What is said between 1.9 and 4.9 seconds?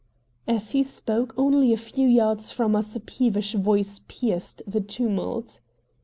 yards from us a peevish voice pierced the